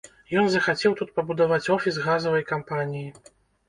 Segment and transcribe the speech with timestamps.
[0.39, 3.09] Ён захацеў тут пабудаваць офіс газавай кампаніі.